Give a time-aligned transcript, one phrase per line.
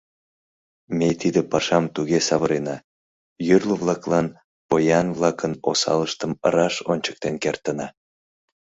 [0.97, 2.77] Ме тиде пашам туге савырена:
[3.47, 4.27] йорло-влаклан
[4.67, 7.87] поян-влакын осалыштым раш ончыктен кертына.